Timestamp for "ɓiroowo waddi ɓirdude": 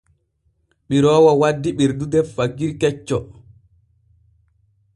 0.87-2.19